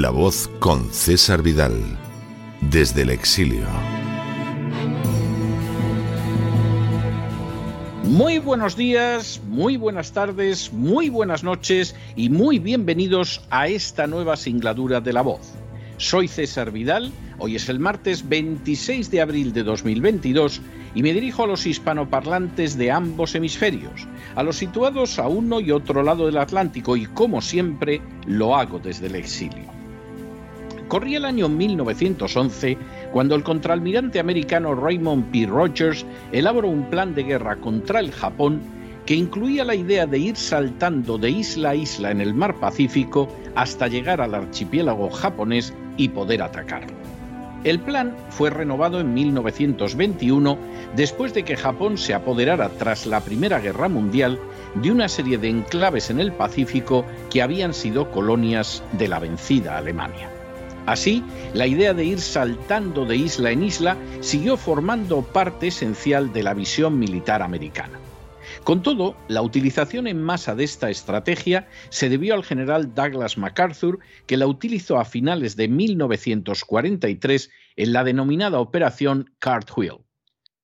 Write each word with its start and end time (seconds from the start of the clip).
La 0.00 0.08
voz 0.08 0.48
con 0.60 0.90
César 0.90 1.42
Vidal, 1.42 1.74
desde 2.62 3.02
el 3.02 3.10
exilio. 3.10 3.66
Muy 8.04 8.38
buenos 8.38 8.78
días, 8.78 9.42
muy 9.46 9.76
buenas 9.76 10.12
tardes, 10.12 10.72
muy 10.72 11.10
buenas 11.10 11.44
noches 11.44 11.94
y 12.16 12.30
muy 12.30 12.58
bienvenidos 12.58 13.42
a 13.50 13.68
esta 13.68 14.06
nueva 14.06 14.38
singladura 14.38 15.02
de 15.02 15.12
La 15.12 15.20
voz. 15.20 15.52
Soy 15.98 16.28
César 16.28 16.70
Vidal, 16.70 17.12
hoy 17.38 17.56
es 17.56 17.68
el 17.68 17.78
martes 17.78 18.26
26 18.26 19.10
de 19.10 19.20
abril 19.20 19.52
de 19.52 19.64
2022 19.64 20.62
y 20.94 21.02
me 21.02 21.12
dirijo 21.12 21.44
a 21.44 21.46
los 21.46 21.66
hispanoparlantes 21.66 22.78
de 22.78 22.90
ambos 22.90 23.34
hemisferios, 23.34 24.08
a 24.34 24.42
los 24.44 24.56
situados 24.56 25.18
a 25.18 25.28
uno 25.28 25.60
y 25.60 25.72
otro 25.72 26.02
lado 26.02 26.24
del 26.24 26.38
Atlántico 26.38 26.96
y 26.96 27.04
como 27.04 27.42
siempre 27.42 28.00
lo 28.26 28.56
hago 28.56 28.78
desde 28.78 29.08
el 29.08 29.16
exilio. 29.16 29.79
Corría 30.90 31.18
el 31.18 31.24
año 31.24 31.48
1911 31.48 32.76
cuando 33.12 33.36
el 33.36 33.44
contraalmirante 33.44 34.18
americano 34.18 34.74
Raymond 34.74 35.30
P. 35.30 35.46
Rogers 35.46 36.04
elaboró 36.32 36.66
un 36.66 36.90
plan 36.90 37.14
de 37.14 37.22
guerra 37.22 37.54
contra 37.60 38.00
el 38.00 38.10
Japón 38.10 38.60
que 39.06 39.14
incluía 39.14 39.64
la 39.64 39.76
idea 39.76 40.08
de 40.08 40.18
ir 40.18 40.36
saltando 40.36 41.16
de 41.16 41.30
isla 41.30 41.70
a 41.70 41.74
isla 41.76 42.10
en 42.10 42.20
el 42.20 42.34
mar 42.34 42.58
Pacífico 42.58 43.28
hasta 43.54 43.86
llegar 43.86 44.20
al 44.20 44.34
archipiélago 44.34 45.10
japonés 45.10 45.72
y 45.96 46.08
poder 46.08 46.42
atacarlo. 46.42 46.96
El 47.62 47.78
plan 47.78 48.16
fue 48.30 48.50
renovado 48.50 48.98
en 48.98 49.14
1921 49.14 50.58
después 50.96 51.32
de 51.32 51.44
que 51.44 51.56
Japón 51.56 51.98
se 51.98 52.14
apoderara 52.14 52.68
tras 52.68 53.06
la 53.06 53.20
Primera 53.20 53.60
Guerra 53.60 53.88
Mundial 53.88 54.40
de 54.74 54.90
una 54.90 55.08
serie 55.08 55.38
de 55.38 55.50
enclaves 55.50 56.10
en 56.10 56.18
el 56.18 56.32
Pacífico 56.32 57.04
que 57.30 57.42
habían 57.42 57.74
sido 57.74 58.10
colonias 58.10 58.82
de 58.98 59.06
la 59.06 59.20
vencida 59.20 59.78
Alemania. 59.78 60.39
Así, 60.86 61.22
la 61.54 61.66
idea 61.66 61.94
de 61.94 62.04
ir 62.04 62.20
saltando 62.20 63.04
de 63.04 63.16
isla 63.16 63.50
en 63.50 63.62
isla 63.62 63.96
siguió 64.20 64.56
formando 64.56 65.22
parte 65.22 65.68
esencial 65.68 66.32
de 66.32 66.42
la 66.42 66.54
visión 66.54 66.98
militar 66.98 67.42
americana. 67.42 67.98
Con 68.64 68.82
todo, 68.82 69.16
la 69.28 69.42
utilización 69.42 70.06
en 70.06 70.22
masa 70.22 70.54
de 70.54 70.64
esta 70.64 70.90
estrategia 70.90 71.68
se 71.88 72.08
debió 72.08 72.34
al 72.34 72.44
general 72.44 72.94
Douglas 72.94 73.38
MacArthur, 73.38 74.00
que 74.26 74.36
la 74.36 74.46
utilizó 74.46 74.98
a 74.98 75.04
finales 75.04 75.56
de 75.56 75.68
1943 75.68 77.50
en 77.76 77.92
la 77.92 78.04
denominada 78.04 78.58
Operación 78.58 79.30
Cartwheel. 79.38 79.98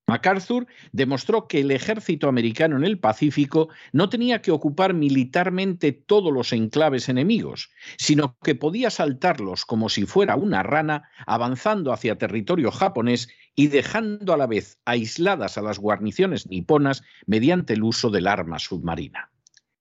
MacArthur 0.07 0.67
demostró 0.93 1.49
que 1.49 1.61
el 1.61 1.73
ejército 1.73 2.29
americano 2.29 2.77
en 2.77 2.85
el 2.85 2.99
Pacífico 2.99 3.69
no 3.93 4.09
tenía 4.09 4.41
que 4.41 4.53
ocupar 4.53 4.95
militarmente 4.95 5.91
todos 5.91 6.33
los 6.33 6.53
enclaves 6.53 7.09
enemigos, 7.09 7.71
sino 7.99 8.37
que 8.43 8.55
podía 8.55 8.91
saltarlos 8.91 9.65
como 9.65 9.89
si 9.89 10.07
fuera 10.07 10.37
una 10.37 10.63
rana, 10.63 11.11
avanzando 11.27 11.93
hacia 11.93 12.19
territorio 12.19 12.71
japonés 12.71 13.29
y 13.57 13.67
dejando 13.67 14.33
a 14.33 14.37
la 14.37 14.47
vez 14.47 14.79
aisladas 14.85 15.59
a 15.59 15.63
las 15.63 15.79
guarniciones 15.79 16.47
niponas 16.47 17.03
mediante 17.27 17.73
el 17.73 17.83
uso 17.83 18.11
del 18.11 18.29
arma 18.29 18.61
submarina. 18.61 19.31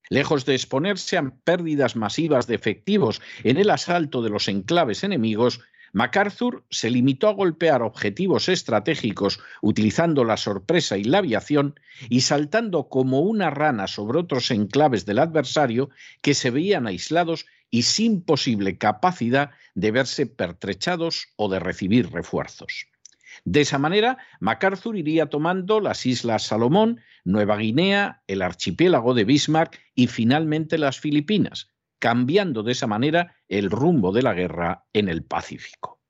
Lejos 0.09 0.45
de 0.45 0.53
exponerse 0.53 1.17
a 1.17 1.31
pérdidas 1.43 1.95
masivas 1.95 2.47
de 2.47 2.55
efectivos 2.55 3.21
en 3.43 3.57
el 3.57 3.69
asalto 3.69 4.21
de 4.21 4.29
los 4.29 4.47
enclaves 4.47 5.03
enemigos, 5.03 5.61
MacArthur 5.95 6.65
se 6.69 6.89
limitó 6.89 7.29
a 7.29 7.33
golpear 7.33 7.81
objetivos 7.81 8.49
estratégicos 8.49 9.39
utilizando 9.61 10.25
la 10.25 10.35
sorpresa 10.35 10.97
y 10.97 11.05
la 11.05 11.19
aviación 11.19 11.79
y 12.09 12.19
saltando 12.19 12.89
como 12.89 13.21
una 13.21 13.49
rana 13.49 13.87
sobre 13.87 14.19
otros 14.19 14.51
enclaves 14.51 15.05
del 15.05 15.19
adversario 15.19 15.89
que 16.21 16.33
se 16.33 16.51
veían 16.51 16.85
aislados 16.85 17.45
y 17.71 17.83
sin 17.83 18.21
posible 18.21 18.77
capacidad 18.77 19.51
de 19.73 19.91
verse 19.91 20.25
pertrechados 20.25 21.29
o 21.37 21.47
de 21.47 21.59
recibir 21.59 22.11
refuerzos. 22.11 22.87
De 23.45 23.61
esa 23.61 23.79
manera, 23.79 24.17
MacArthur 24.41 24.97
iría 24.97 25.27
tomando 25.27 25.79
las 25.79 26.05
Islas 26.05 26.43
Salomón, 26.43 26.99
Nueva 27.23 27.55
Guinea, 27.55 28.21
el 28.27 28.41
archipiélago 28.41 29.13
de 29.13 29.23
Bismarck 29.23 29.79
y 29.95 30.07
finalmente 30.07 30.77
las 30.77 30.99
Filipinas, 30.99 31.69
cambiando 32.05 32.61
de 32.61 32.73
esa 32.73 32.85
manera 32.85 33.35
el 33.47 33.71
rumbo 33.71 34.11
de 34.11 34.21
la 34.21 34.35
guerra 34.35 34.85
en 34.93 35.09
el 35.09 35.23
Pacífico. 35.23 36.03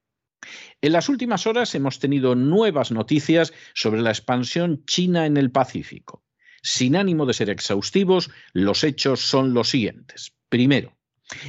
En 0.81 0.91
las 0.91 1.07
últimas 1.07 1.47
horas 1.47 1.73
hemos 1.73 1.99
tenido 1.99 2.35
nuevas 2.35 2.91
noticias 2.91 3.53
sobre 3.73 4.01
la 4.01 4.09
expansión 4.09 4.83
china 4.83 5.25
en 5.25 5.37
el 5.37 5.51
Pacífico. 5.51 6.25
Sin 6.61 6.97
ánimo 6.97 7.25
de 7.25 7.33
ser 7.33 7.49
exhaustivos, 7.49 8.29
los 8.51 8.83
hechos 8.83 9.21
son 9.21 9.53
los 9.53 9.69
siguientes. 9.69 10.33
Primero, 10.49 10.97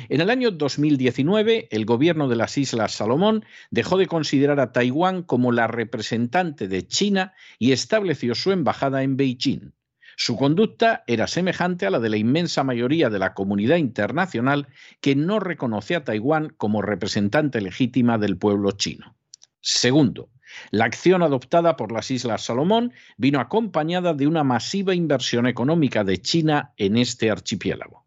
en 0.08 0.20
el 0.20 0.30
año 0.30 0.52
2019, 0.52 1.66
el 1.72 1.84
gobierno 1.84 2.28
de 2.28 2.36
las 2.36 2.56
Islas 2.56 2.92
Salomón 2.92 3.44
dejó 3.72 3.98
de 3.98 4.06
considerar 4.06 4.60
a 4.60 4.70
Taiwán 4.70 5.24
como 5.24 5.50
la 5.50 5.66
representante 5.66 6.68
de 6.68 6.86
China 6.86 7.34
y 7.58 7.72
estableció 7.72 8.36
su 8.36 8.52
embajada 8.52 9.02
en 9.02 9.16
Beijing. 9.16 9.72
Su 10.18 10.38
conducta 10.38 11.04
era 11.06 11.26
semejante 11.26 11.84
a 11.84 11.90
la 11.90 12.00
de 12.00 12.08
la 12.08 12.16
inmensa 12.16 12.64
mayoría 12.64 13.10
de 13.10 13.18
la 13.18 13.34
comunidad 13.34 13.76
internacional 13.76 14.66
que 15.02 15.14
no 15.14 15.40
reconoce 15.40 15.94
a 15.94 16.04
Taiwán 16.04 16.54
como 16.56 16.80
representante 16.80 17.60
legítima 17.60 18.16
del 18.16 18.38
pueblo 18.38 18.72
chino. 18.72 19.14
Segundo, 19.60 20.30
la 20.70 20.86
acción 20.86 21.22
adoptada 21.22 21.76
por 21.76 21.92
las 21.92 22.10
Islas 22.10 22.46
Salomón 22.46 22.94
vino 23.18 23.40
acompañada 23.40 24.14
de 24.14 24.26
una 24.26 24.42
masiva 24.42 24.94
inversión 24.94 25.46
económica 25.46 26.02
de 26.02 26.16
China 26.16 26.72
en 26.78 26.96
este 26.96 27.30
archipiélago. 27.30 28.06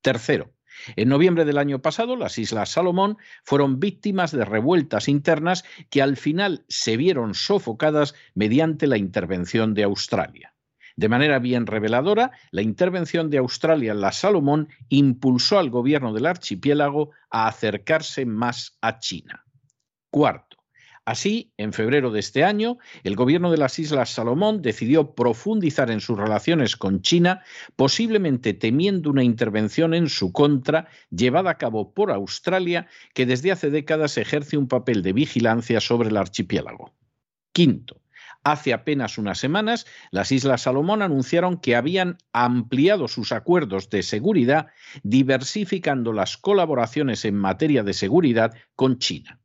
Tercero, 0.00 0.52
en 0.94 1.08
noviembre 1.08 1.44
del 1.44 1.58
año 1.58 1.82
pasado, 1.82 2.14
las 2.14 2.38
Islas 2.38 2.70
Salomón 2.70 3.16
fueron 3.42 3.80
víctimas 3.80 4.30
de 4.30 4.44
revueltas 4.44 5.08
internas 5.08 5.64
que 5.90 6.02
al 6.02 6.16
final 6.16 6.64
se 6.68 6.96
vieron 6.96 7.34
sofocadas 7.34 8.14
mediante 8.34 8.86
la 8.86 8.96
intervención 8.96 9.74
de 9.74 9.82
Australia. 9.82 10.54
De 10.98 11.08
manera 11.08 11.38
bien 11.38 11.68
reveladora, 11.68 12.32
la 12.50 12.60
intervención 12.60 13.30
de 13.30 13.38
Australia 13.38 13.92
en 13.92 14.00
la 14.00 14.10
Salomón 14.10 14.68
impulsó 14.88 15.60
al 15.60 15.70
gobierno 15.70 16.12
del 16.12 16.26
archipiélago 16.26 17.12
a 17.30 17.46
acercarse 17.46 18.26
más 18.26 18.76
a 18.80 18.98
China. 18.98 19.44
Cuarto, 20.10 20.56
Así, 21.04 21.52
en 21.56 21.72
febrero 21.72 22.10
de 22.10 22.18
este 22.18 22.42
año, 22.42 22.78
el 23.04 23.14
gobierno 23.14 23.52
de 23.52 23.58
las 23.58 23.78
Islas 23.78 24.10
Salomón 24.10 24.60
decidió 24.60 25.14
profundizar 25.14 25.92
en 25.92 26.00
sus 26.00 26.18
relaciones 26.18 26.76
con 26.76 27.00
China, 27.00 27.44
posiblemente 27.76 28.52
temiendo 28.52 29.08
una 29.08 29.22
intervención 29.22 29.94
en 29.94 30.08
su 30.08 30.32
contra 30.32 30.88
llevada 31.10 31.52
a 31.52 31.58
cabo 31.58 31.94
por 31.94 32.10
Australia, 32.10 32.88
que 33.14 33.24
desde 33.24 33.52
hace 33.52 33.70
décadas 33.70 34.18
ejerce 34.18 34.56
un 34.56 34.66
papel 34.66 35.02
de 35.02 35.12
vigilancia 35.12 35.80
sobre 35.80 36.08
el 36.08 36.16
archipiélago. 36.16 36.92
Quinto, 37.52 38.02
Hace 38.44 38.72
apenas 38.72 39.18
unas 39.18 39.38
semanas, 39.38 39.86
las 40.10 40.32
Islas 40.32 40.62
Salomón 40.62 41.02
anunciaron 41.02 41.58
que 41.58 41.76
habían 41.76 42.18
ampliado 42.32 43.08
sus 43.08 43.32
acuerdos 43.32 43.90
de 43.90 44.02
seguridad, 44.02 44.68
diversificando 45.02 46.12
las 46.12 46.36
colaboraciones 46.36 47.24
en 47.24 47.34
materia 47.34 47.82
de 47.82 47.92
seguridad 47.92 48.54
con 48.74 48.98
China. 48.98 49.40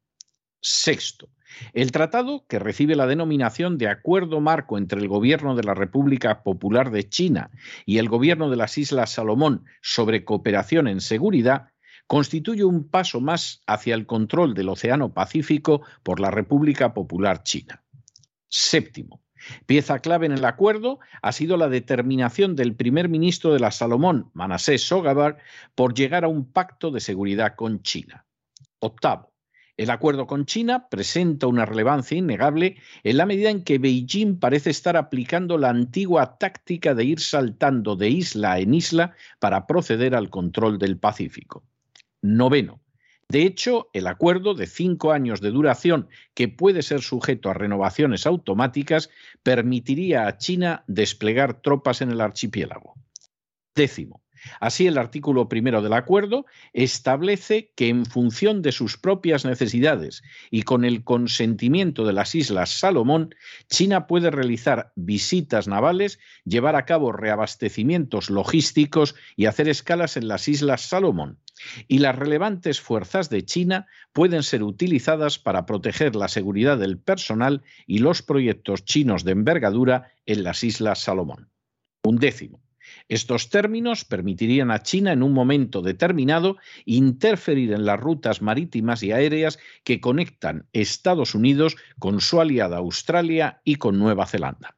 Sexto, 0.61 1.29
el 1.73 1.91
tratado, 1.91 2.45
que 2.47 2.59
recibe 2.59 2.95
la 2.95 3.07
denominación 3.07 3.77
de 3.77 3.87
Acuerdo 3.87 4.39
Marco 4.39 4.77
entre 4.77 4.99
el 4.99 5.07
Gobierno 5.07 5.55
de 5.55 5.63
la 5.63 5.73
República 5.73 6.43
Popular 6.43 6.91
de 6.91 7.07
China 7.09 7.51
y 7.85 7.97
el 7.97 8.09
Gobierno 8.09 8.49
de 8.49 8.55
las 8.55 8.77
Islas 8.77 9.11
Salomón 9.11 9.65
sobre 9.81 10.23
cooperación 10.23 10.87
en 10.87 11.01
seguridad, 11.01 11.69
constituye 12.07 12.63
un 12.63 12.87
paso 12.89 13.21
más 13.21 13.61
hacia 13.67 13.95
el 13.95 14.05
control 14.05 14.53
del 14.53 14.69
Océano 14.69 15.13
Pacífico 15.13 15.81
por 16.03 16.19
la 16.19 16.31
República 16.31 16.93
Popular 16.93 17.43
China. 17.43 17.82
Séptimo, 18.55 19.23
pieza 19.65 19.97
clave 19.97 20.27
en 20.27 20.31
el 20.31 20.45
acuerdo 20.45 20.99
ha 21.23 21.31
sido 21.31 21.57
la 21.57 21.69
determinación 21.69 22.55
del 22.55 22.75
primer 22.75 23.09
ministro 23.09 23.51
de 23.51 23.59
la 23.59 23.71
Salomón, 23.71 24.29
Manasseh 24.35 24.77
Sogabar, 24.77 25.39
por 25.73 25.95
llegar 25.95 26.23
a 26.23 26.27
un 26.27 26.45
pacto 26.51 26.91
de 26.91 26.99
seguridad 26.99 27.55
con 27.55 27.81
China. 27.81 28.27
Octavo, 28.77 29.33
El 29.75 29.89
acuerdo 29.89 30.27
con 30.27 30.45
China 30.45 30.87
presenta 30.87 31.47
una 31.47 31.65
relevancia 31.65 32.15
innegable 32.15 32.77
en 33.03 33.17
la 33.17 33.25
medida 33.25 33.49
en 33.49 33.63
que 33.63 33.79
Beijing 33.79 34.37
parece 34.37 34.69
estar 34.69 34.97
aplicando 34.97 35.57
la 35.57 35.69
antigua 35.69 36.37
táctica 36.37 36.93
de 36.93 37.05
ir 37.05 37.19
saltando 37.19 37.95
de 37.95 38.09
isla 38.09 38.59
en 38.59 38.75
isla 38.75 39.15
para 39.39 39.65
proceder 39.65 40.13
al 40.13 40.29
control 40.29 40.77
del 40.77 40.99
Pacífico. 40.99 41.63
Noveno. 42.21 42.82
De 43.33 43.47
hecho, 43.47 43.89
el 43.93 44.05
acuerdo 44.05 44.53
de 44.53 44.67
cinco 44.67 45.11
años 45.11 45.41
de 45.41 45.49
duración, 45.49 46.07
que 46.35 46.49
puede 46.49 46.83
ser 46.83 47.01
sujeto 47.01 47.49
a 47.49 47.55
renovaciones 47.55 48.27
automáticas, 48.27 49.09
permitiría 49.41 50.27
a 50.27 50.37
China 50.37 50.83
desplegar 50.85 51.59
tropas 51.59 52.03
en 52.03 52.11
el 52.11 52.21
archipiélago. 52.21 52.93
Décimo. 53.73 54.21
Así, 54.59 54.85
el 54.85 54.99
artículo 54.99 55.49
primero 55.49 55.81
del 55.81 55.93
acuerdo 55.93 56.45
establece 56.73 57.71
que 57.75 57.89
en 57.89 58.05
función 58.05 58.61
de 58.61 58.71
sus 58.71 58.99
propias 58.99 59.45
necesidades 59.45 60.21
y 60.51 60.61
con 60.61 60.85
el 60.85 61.03
consentimiento 61.03 62.05
de 62.05 62.13
las 62.13 62.35
Islas 62.35 62.69
Salomón, 62.77 63.33
China 63.67 64.05
puede 64.05 64.29
realizar 64.29 64.91
visitas 64.95 65.67
navales, 65.67 66.19
llevar 66.45 66.75
a 66.75 66.85
cabo 66.85 67.11
reabastecimientos 67.11 68.29
logísticos 68.29 69.15
y 69.35 69.47
hacer 69.47 69.69
escalas 69.69 70.17
en 70.17 70.27
las 70.27 70.47
Islas 70.47 70.81
Salomón. 70.81 71.39
Y 71.87 71.99
las 71.99 72.15
relevantes 72.15 72.81
fuerzas 72.81 73.29
de 73.29 73.45
China 73.45 73.87
pueden 74.11 74.43
ser 74.43 74.63
utilizadas 74.63 75.39
para 75.39 75.65
proteger 75.65 76.15
la 76.15 76.27
seguridad 76.27 76.77
del 76.77 76.97
personal 76.97 77.63
y 77.87 77.99
los 77.99 78.21
proyectos 78.21 78.85
chinos 78.85 79.23
de 79.23 79.31
envergadura 79.31 80.11
en 80.25 80.43
las 80.43 80.63
Islas 80.63 80.99
Salomón. 80.99 81.49
Un 82.03 82.17
décimo. 82.17 82.61
Estos 83.07 83.49
términos 83.49 84.05
permitirían 84.05 84.71
a 84.71 84.83
China 84.83 85.11
en 85.11 85.23
un 85.23 85.33
momento 85.33 85.81
determinado 85.81 86.57
interferir 86.85 87.73
en 87.73 87.85
las 87.85 87.99
rutas 87.99 88.41
marítimas 88.41 89.03
y 89.03 89.11
aéreas 89.11 89.59
que 89.83 90.01
conectan 90.01 90.67
Estados 90.73 91.35
Unidos 91.35 91.75
con 91.99 92.21
su 92.21 92.39
aliada 92.41 92.77
Australia 92.77 93.61
y 93.63 93.75
con 93.75 93.99
Nueva 93.99 94.25
Zelanda. 94.25 94.75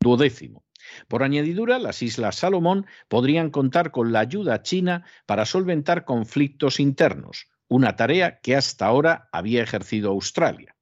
Duodécimo. 0.00 0.65
Por 1.08 1.22
añadidura, 1.22 1.78
las 1.78 2.02
Islas 2.02 2.36
Salomón 2.36 2.86
podrían 3.08 3.50
contar 3.50 3.90
con 3.90 4.12
la 4.12 4.20
ayuda 4.20 4.62
china 4.62 5.04
para 5.26 5.46
solventar 5.46 6.04
conflictos 6.04 6.80
internos, 6.80 7.48
una 7.68 7.96
tarea 7.96 8.40
que 8.40 8.56
hasta 8.56 8.86
ahora 8.86 9.28
había 9.32 9.62
ejercido 9.62 10.10
Australia. 10.10 10.76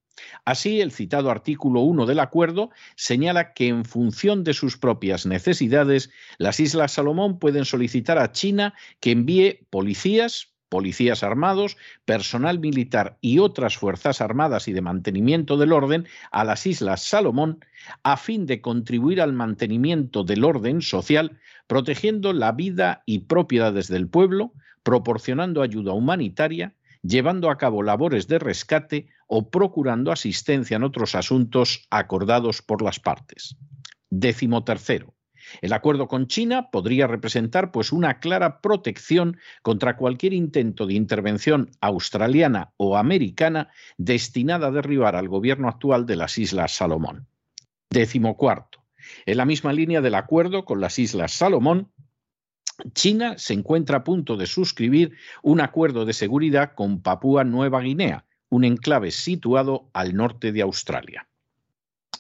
Así, 0.45 0.81
el 0.81 0.93
citado 0.93 1.31
artículo 1.31 1.81
1 1.81 2.07
del 2.07 2.21
acuerdo 2.21 2.71
señala 2.97 3.53
que 3.53 3.69
en 3.69 3.85
función 3.85 4.45
de 4.45 4.55
sus 4.55 4.79
propias 4.79 5.27
necesidades, 5.27 6.11
las 6.39 6.61
Islas 6.61 6.93
Salomón 6.93 7.39
pueden 7.39 7.65
solicitar 7.65 8.19
a 8.19 8.33
China 8.33 8.75
que 9.01 9.11
envíe 9.11 9.67
policías, 9.71 10.54
policías 10.69 11.23
armados, 11.23 11.77
personal 12.05 12.59
militar 12.59 13.19
y 13.21 13.39
otras 13.39 13.77
fuerzas 13.77 14.21
armadas 14.21 14.69
y 14.69 14.73
de 14.73 14.81
mantenimiento 14.81 15.57
del 15.57 15.73
orden 15.73 16.07
a 16.31 16.45
las 16.45 16.67
Islas 16.67 17.03
Salomón 17.03 17.65
a 18.03 18.17
fin 18.17 18.47
de 18.47 18.61
contribuir 18.61 19.21
al 19.21 19.33
mantenimiento 19.33 20.25
del 20.25 20.45
orden 20.45 20.83
social, 20.83 21.39
protegiendo 21.67 22.33
la 22.33 22.53
vida 22.53 23.03
y 23.07 23.21
propiedades 23.21 23.89
del 23.89 24.09
pueblo, 24.09 24.53
proporcionando 24.83 25.63
ayuda 25.63 25.93
humanitaria, 25.93 26.75
llevando 27.03 27.51
a 27.51 27.59
cabo 27.59 27.83
labores 27.83 28.27
de 28.29 28.39
rescate 28.39 29.09
o 29.27 29.51
procurando 29.51 30.13
asistencia 30.13 30.77
en 30.77 30.85
otros 30.85 31.15
asuntos 31.15 31.87
acordados 31.91 32.63
por 32.63 32.83
las 32.83 33.01
partes. 33.01 33.57
Décimo 34.11 34.65
tercero. 34.65 35.15
El 35.61 35.73
acuerdo 35.73 36.09
con 36.09 36.27
China 36.27 36.71
podría 36.71 37.07
representar 37.07 37.71
pues 37.71 37.93
una 37.93 38.19
clara 38.21 38.61
protección 38.61 39.39
contra 39.63 39.97
cualquier 39.97 40.33
intento 40.33 40.87
de 40.87 40.95
intervención 40.95 41.71
australiana 41.81 42.73
o 42.77 42.97
americana 42.97 43.71
destinada 43.97 44.69
a 44.69 44.71
derribar 44.71 45.17
al 45.17 45.29
gobierno 45.29 45.69
actual 45.69 46.07
de 46.07 46.17
las 46.17 46.39
Islas 46.39 46.73
Salomón. 46.73 47.27
Décimo 47.91 48.37
cuarto. 48.37 48.85
En 49.27 49.37
la 49.37 49.45
misma 49.45 49.73
línea 49.73 50.01
del 50.01 50.15
acuerdo 50.15 50.65
con 50.65 50.81
las 50.81 50.99
Islas 50.99 51.33
Salomón, 51.33 51.93
China 52.93 53.35
se 53.39 53.55
encuentra 53.55 53.99
a 53.99 54.05
punto 54.05 54.37
de 54.37 54.47
suscribir 54.47 55.13
un 55.43 55.61
acuerdo 55.61 56.05
de 56.05 56.13
seguridad 56.13 56.73
con 56.75 57.03
Papúa 57.03 57.45
Nueva 57.45 57.81
Guinea, 57.81 58.25
un 58.49 58.65
enclave 58.65 59.11
situado 59.11 59.91
al 59.93 60.15
norte 60.15 60.53
de 60.53 60.63
Australia. 60.63 61.29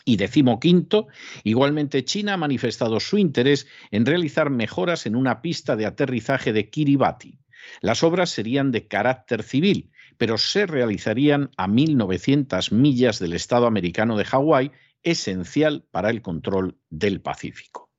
Y 0.05 0.17
decimoquinto, 0.17 1.09
igualmente 1.45 2.05
China 2.05 2.35
ha 2.35 2.37
manifestado 2.37 3.01
su 3.01 3.17
interés 3.17 3.67
en 3.91 4.05
realizar 4.05 4.51
mejoras 4.51 5.07
en 5.07 5.17
una 5.17 5.41
pista 5.41 5.77
de 5.77 5.87
aterrizaje 5.87 6.53
de 6.53 6.69
Kiribati. 6.69 7.39
Las 7.81 8.03
obras 8.03 8.31
serían 8.31 8.71
de 8.71 8.87
carácter 8.87 9.43
civil, 9.43 9.91
pero 10.19 10.37
se 10.37 10.67
realizarían 10.67 11.51
a 11.57 11.67
1.900 11.67 12.73
millas 12.73 13.19
del 13.19 13.33
estado 13.33 13.67
americano 13.67 14.17
de 14.17 14.25
Hawái, 14.25 14.73
esencial 15.03 15.85
para 15.91 16.11
el 16.11 16.23
control 16.23 16.79
del 16.91 17.21
Pacífico. 17.21 17.91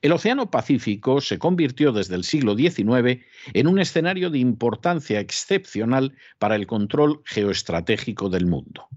El 0.00 0.12
Océano 0.12 0.50
Pacífico 0.50 1.20
se 1.20 1.38
convirtió 1.38 1.92
desde 1.92 2.16
el 2.16 2.24
siglo 2.24 2.56
XIX 2.56 3.24
en 3.52 3.66
un 3.68 3.78
escenario 3.78 4.28
de 4.28 4.38
importancia 4.38 5.20
excepcional 5.20 6.16
para 6.38 6.56
el 6.56 6.66
control 6.66 7.22
geoestratégico 7.24 8.28
del 8.28 8.46
mundo. 8.46 8.88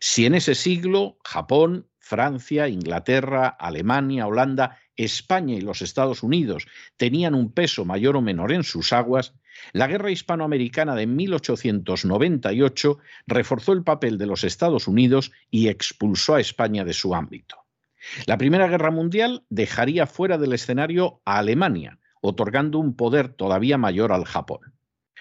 Si 0.00 0.26
en 0.26 0.34
ese 0.34 0.54
siglo 0.54 1.18
Japón, 1.24 1.86
Francia, 1.98 2.68
Inglaterra, 2.68 3.48
Alemania, 3.48 4.26
Holanda, 4.26 4.78
España 4.96 5.54
y 5.54 5.60
los 5.60 5.82
Estados 5.82 6.22
Unidos 6.22 6.66
tenían 6.96 7.34
un 7.34 7.52
peso 7.52 7.84
mayor 7.84 8.16
o 8.16 8.20
menor 8.20 8.52
en 8.52 8.64
sus 8.64 8.92
aguas, 8.92 9.34
la 9.72 9.86
guerra 9.86 10.10
hispanoamericana 10.10 10.94
de 10.94 11.06
1898 11.06 12.98
reforzó 13.26 13.72
el 13.72 13.84
papel 13.84 14.18
de 14.18 14.26
los 14.26 14.44
Estados 14.44 14.88
Unidos 14.88 15.32
y 15.50 15.68
expulsó 15.68 16.34
a 16.34 16.40
España 16.40 16.84
de 16.84 16.92
su 16.92 17.14
ámbito. 17.14 17.64
La 18.26 18.38
Primera 18.38 18.66
Guerra 18.66 18.90
Mundial 18.90 19.44
dejaría 19.50 20.06
fuera 20.06 20.38
del 20.38 20.52
escenario 20.52 21.20
a 21.24 21.38
Alemania, 21.38 21.98
otorgando 22.20 22.78
un 22.78 22.96
poder 22.96 23.28
todavía 23.28 23.78
mayor 23.78 24.12
al 24.12 24.24
Japón. 24.24 24.74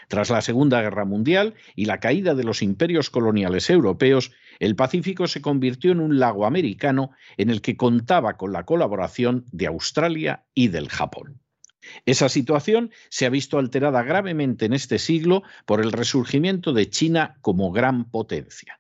Tras 0.09 0.31
la 0.31 0.41
Segunda 0.41 0.81
Guerra 0.81 1.06
Mundial 1.06 1.53
y 1.75 1.85
la 1.85 2.00
caída 2.00 2.33
de 2.33 2.44
los 2.44 2.63
imperios 2.63 3.11
coloniales 3.11 3.69
europeos, 3.69 4.31
el 4.57 4.75
Pacífico 4.75 5.27
se 5.27 5.39
convirtió 5.39 5.91
en 5.91 6.00
un 6.00 6.17
lago 6.17 6.47
americano 6.47 7.11
en 7.38 7.51
el 7.51 7.61
que 7.61 7.77
contaba 7.77 8.35
con 8.35 8.51
la 8.51 8.65
colaboración 8.65 9.45
de 9.51 9.67
Australia 9.67 10.45
y 10.56 10.69
del 10.69 10.89
Japón. 10.89 11.39
Esa 12.07 12.27
situación 12.27 12.91
se 13.09 13.27
ha 13.27 13.29
visto 13.29 13.59
alterada 13.59 14.01
gravemente 14.01 14.65
en 14.65 14.73
este 14.73 14.97
siglo 14.97 15.44
por 15.67 15.79
el 15.79 15.91
resurgimiento 15.91 16.73
de 16.73 16.89
China 16.89 17.38
como 17.41 17.71
gran 17.71 18.09
potencia. 18.09 18.79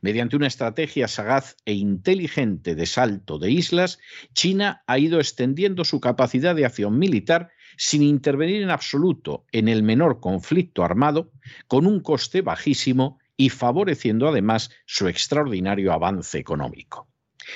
Mediante 0.00 0.36
una 0.36 0.46
estrategia 0.46 1.08
sagaz 1.08 1.56
e 1.66 1.74
inteligente 1.74 2.74
de 2.74 2.86
salto 2.86 3.38
de 3.38 3.50
islas, 3.50 3.98
China 4.32 4.82
ha 4.86 4.98
ido 4.98 5.20
extendiendo 5.20 5.84
su 5.84 6.00
capacidad 6.00 6.54
de 6.54 6.64
acción 6.64 6.98
militar 6.98 7.50
sin 7.80 8.02
intervenir 8.02 8.60
en 8.60 8.68
absoluto 8.68 9.46
en 9.52 9.66
el 9.66 9.82
menor 9.82 10.20
conflicto 10.20 10.84
armado, 10.84 11.32
con 11.66 11.86
un 11.86 12.00
coste 12.00 12.42
bajísimo 12.42 13.18
y 13.38 13.48
favoreciendo 13.48 14.28
además 14.28 14.70
su 14.84 15.08
extraordinario 15.08 15.90
avance 15.90 16.36
económico. 16.36 17.08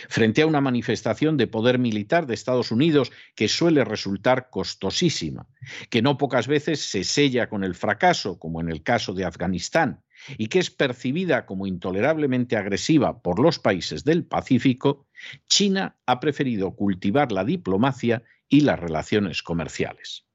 Frente 0.08 0.40
a 0.40 0.46
una 0.46 0.62
manifestación 0.62 1.36
de 1.36 1.46
poder 1.46 1.78
militar 1.78 2.26
de 2.26 2.32
Estados 2.32 2.72
Unidos 2.72 3.12
que 3.34 3.48
suele 3.48 3.84
resultar 3.84 4.48
costosísima, 4.48 5.46
que 5.90 6.00
no 6.00 6.16
pocas 6.16 6.46
veces 6.46 6.80
se 6.80 7.04
sella 7.04 7.50
con 7.50 7.62
el 7.62 7.74
fracaso, 7.74 8.38
como 8.38 8.62
en 8.62 8.70
el 8.70 8.82
caso 8.82 9.12
de 9.12 9.26
Afganistán, 9.26 10.00
y 10.38 10.46
que 10.46 10.58
es 10.58 10.70
percibida 10.70 11.44
como 11.44 11.66
intolerablemente 11.66 12.56
agresiva 12.56 13.20
por 13.20 13.40
los 13.40 13.58
países 13.58 14.04
del 14.04 14.24
Pacífico, 14.24 15.06
China 15.48 15.98
ha 16.06 16.18
preferido 16.18 16.74
cultivar 16.74 17.30
la 17.30 17.44
diplomacia 17.44 18.22
y 18.48 18.60
las 18.60 18.78
relaciones 18.78 19.42
comerciales. 19.42 20.26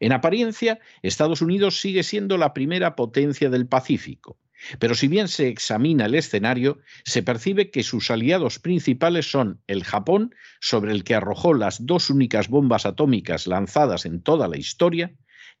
En 0.00 0.12
apariencia, 0.12 0.80
Estados 1.02 1.40
Unidos 1.40 1.80
sigue 1.80 2.02
siendo 2.02 2.36
la 2.36 2.52
primera 2.52 2.96
potencia 2.96 3.48
del 3.48 3.66
Pacífico, 3.66 4.38
pero 4.78 4.94
si 4.94 5.08
bien 5.08 5.28
se 5.28 5.48
examina 5.48 6.06
el 6.06 6.14
escenario, 6.14 6.78
se 7.04 7.22
percibe 7.22 7.70
que 7.70 7.82
sus 7.82 8.10
aliados 8.10 8.58
principales 8.58 9.30
son 9.30 9.60
el 9.66 9.84
Japón, 9.84 10.34
sobre 10.60 10.92
el 10.92 11.04
que 11.04 11.14
arrojó 11.14 11.54
las 11.54 11.84
dos 11.84 12.10
únicas 12.10 12.48
bombas 12.48 12.86
atómicas 12.86 13.46
lanzadas 13.46 14.06
en 14.06 14.22
toda 14.22 14.48
la 14.48 14.56
historia, 14.56 15.14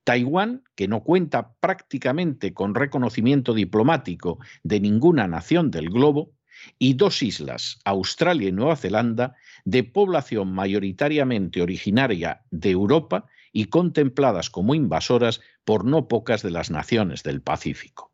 Taiwán, 0.04 0.62
que 0.74 0.88
no 0.88 1.02
cuenta 1.02 1.54
prácticamente 1.60 2.52
con 2.52 2.74
reconocimiento 2.74 3.54
diplomático 3.54 4.38
de 4.62 4.80
ninguna 4.80 5.26
nación 5.26 5.70
del 5.70 5.88
globo, 5.88 6.32
y 6.78 6.94
dos 6.94 7.22
islas, 7.22 7.78
Australia 7.84 8.48
y 8.48 8.52
Nueva 8.52 8.76
Zelanda, 8.76 9.34
de 9.64 9.84
población 9.84 10.52
mayoritariamente 10.52 11.62
originaria 11.62 12.42
de 12.50 12.70
Europa 12.70 13.26
y 13.52 13.66
contempladas 13.66 14.50
como 14.50 14.74
invasoras 14.74 15.40
por 15.64 15.84
no 15.84 16.08
pocas 16.08 16.42
de 16.42 16.50
las 16.50 16.70
naciones 16.70 17.22
del 17.22 17.40
Pacífico. 17.40 18.10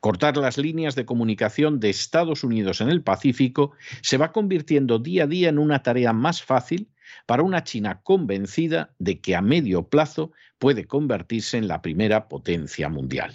Cortar 0.00 0.36
las 0.36 0.58
líneas 0.58 0.94
de 0.94 1.04
comunicación 1.04 1.80
de 1.80 1.90
Estados 1.90 2.44
Unidos 2.44 2.80
en 2.80 2.90
el 2.90 3.02
Pacífico 3.02 3.72
se 4.02 4.16
va 4.18 4.32
convirtiendo 4.32 4.98
día 4.98 5.24
a 5.24 5.26
día 5.26 5.48
en 5.48 5.58
una 5.58 5.82
tarea 5.82 6.12
más 6.12 6.42
fácil 6.42 6.88
para 7.26 7.42
una 7.42 7.64
China 7.64 8.00
convencida 8.02 8.94
de 8.98 9.20
que 9.20 9.34
a 9.34 9.42
medio 9.42 9.88
plazo 9.88 10.32
puede 10.58 10.86
convertirse 10.86 11.58
en 11.58 11.66
la 11.66 11.82
primera 11.82 12.28
potencia 12.28 12.88
mundial. 12.88 13.34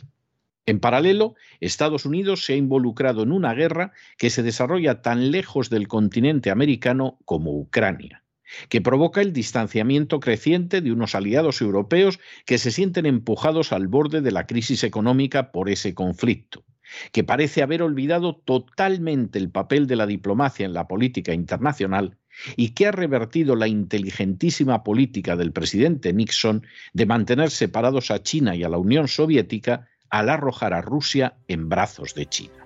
En 0.67 0.79
paralelo, 0.79 1.35
Estados 1.59 2.05
Unidos 2.05 2.43
se 2.43 2.53
ha 2.53 2.55
involucrado 2.55 3.21
en 3.21 3.31
una 3.31 3.53
guerra 3.53 3.91
que 4.17 4.31
se 4.31 4.41
desarrolla 4.41 5.03
tan 5.03 5.29
lejos 5.29 5.69
del 5.69 5.87
continente 5.87 6.49
americano 6.49 7.19
como 7.25 7.51
Ucrania, 7.51 8.23
que 8.67 8.81
provoca 8.81 9.21
el 9.21 9.31
distanciamiento 9.31 10.19
creciente 10.19 10.81
de 10.81 10.91
unos 10.91 11.13
aliados 11.13 11.61
europeos 11.61 12.19
que 12.47 12.57
se 12.57 12.71
sienten 12.71 13.05
empujados 13.05 13.73
al 13.73 13.87
borde 13.87 14.21
de 14.21 14.31
la 14.31 14.47
crisis 14.47 14.83
económica 14.83 15.51
por 15.51 15.69
ese 15.69 15.93
conflicto, 15.93 16.65
que 17.11 17.23
parece 17.23 17.61
haber 17.61 17.83
olvidado 17.83 18.35
totalmente 18.35 19.37
el 19.37 19.51
papel 19.51 19.85
de 19.85 19.97
la 19.97 20.07
diplomacia 20.07 20.65
en 20.65 20.73
la 20.73 20.87
política 20.87 21.35
internacional 21.35 22.17
y 22.55 22.69
que 22.69 22.87
ha 22.87 22.91
revertido 22.91 23.55
la 23.55 23.67
inteligentísima 23.67 24.83
política 24.83 25.35
del 25.35 25.51
presidente 25.51 26.11
Nixon 26.11 26.65
de 26.93 27.05
mantener 27.05 27.51
separados 27.51 28.09
a 28.09 28.23
China 28.23 28.55
y 28.55 28.63
a 28.63 28.69
la 28.69 28.79
Unión 28.79 29.07
Soviética 29.07 29.87
al 30.09 30.29
arrojar 30.29 30.73
a 30.73 30.81
Rusia 30.81 31.35
en 31.47 31.69
brazos 31.69 32.15
de 32.15 32.25
China. 32.25 32.65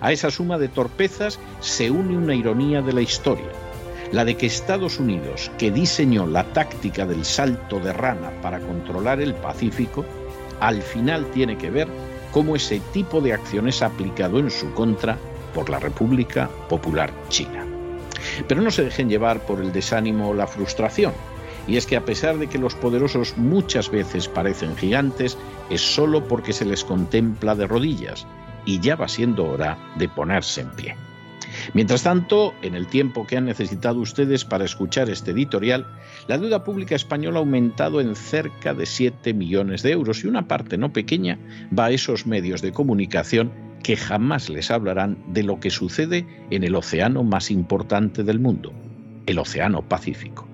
A 0.00 0.12
esa 0.12 0.30
suma 0.30 0.58
de 0.58 0.68
torpezas 0.68 1.38
se 1.60 1.90
une 1.90 2.16
una 2.16 2.34
ironía 2.34 2.82
de 2.82 2.92
la 2.92 3.00
historia, 3.00 3.50
la 4.12 4.24
de 4.24 4.36
que 4.36 4.46
Estados 4.46 5.00
Unidos, 5.00 5.50
que 5.58 5.70
diseñó 5.70 6.26
la 6.26 6.44
táctica 6.52 7.06
del 7.06 7.24
salto 7.24 7.80
de 7.80 7.92
rana 7.92 8.30
para 8.42 8.60
controlar 8.60 9.20
el 9.20 9.34
Pacífico, 9.34 10.04
al 10.60 10.82
final 10.82 11.26
tiene 11.32 11.58
que 11.58 11.70
ver 11.70 11.88
cómo 12.30 12.56
ese 12.56 12.80
tipo 12.92 13.20
de 13.20 13.32
acción 13.32 13.68
es 13.68 13.82
aplicado 13.82 14.38
en 14.38 14.50
su 14.50 14.72
contra 14.74 15.18
por 15.54 15.70
la 15.70 15.78
República 15.78 16.48
Popular 16.68 17.12
China. 17.28 17.64
Pero 18.48 18.62
no 18.62 18.70
se 18.70 18.84
dejen 18.84 19.08
llevar 19.08 19.40
por 19.40 19.60
el 19.60 19.72
desánimo 19.72 20.30
o 20.30 20.34
la 20.34 20.46
frustración. 20.46 21.12
Y 21.66 21.76
es 21.76 21.86
que 21.86 21.96
a 21.96 22.04
pesar 22.04 22.38
de 22.38 22.46
que 22.46 22.58
los 22.58 22.74
poderosos 22.74 23.36
muchas 23.36 23.90
veces 23.90 24.28
parecen 24.28 24.76
gigantes, 24.76 25.38
es 25.70 25.80
solo 25.80 26.28
porque 26.28 26.52
se 26.52 26.64
les 26.64 26.84
contempla 26.84 27.54
de 27.54 27.66
rodillas 27.66 28.26
y 28.66 28.80
ya 28.80 28.96
va 28.96 29.08
siendo 29.08 29.44
hora 29.46 29.78
de 29.96 30.08
ponerse 30.08 30.62
en 30.62 30.70
pie. 30.70 30.96
Mientras 31.72 32.02
tanto, 32.02 32.54
en 32.62 32.74
el 32.74 32.86
tiempo 32.86 33.26
que 33.26 33.36
han 33.36 33.46
necesitado 33.46 34.00
ustedes 34.00 34.44
para 34.44 34.64
escuchar 34.64 35.08
este 35.08 35.30
editorial, 35.30 35.86
la 36.26 36.38
deuda 36.38 36.64
pública 36.64 36.94
española 36.94 37.38
ha 37.38 37.40
aumentado 37.40 38.00
en 38.00 38.16
cerca 38.16 38.74
de 38.74 38.86
7 38.86 39.32
millones 39.34 39.82
de 39.82 39.92
euros 39.92 40.24
y 40.24 40.26
una 40.26 40.48
parte 40.48 40.76
no 40.76 40.92
pequeña 40.92 41.38
va 41.76 41.86
a 41.86 41.90
esos 41.90 42.26
medios 42.26 42.60
de 42.60 42.72
comunicación 42.72 43.52
que 43.82 43.96
jamás 43.96 44.48
les 44.48 44.70
hablarán 44.70 45.18
de 45.28 45.42
lo 45.42 45.60
que 45.60 45.70
sucede 45.70 46.26
en 46.50 46.64
el 46.64 46.74
océano 46.74 47.22
más 47.22 47.50
importante 47.50 48.24
del 48.24 48.40
mundo, 48.40 48.72
el 49.26 49.38
Océano 49.38 49.82
Pacífico. 49.82 50.53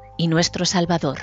y 0.17 0.27
nuestro 0.27 0.65
Salvador. 0.65 1.19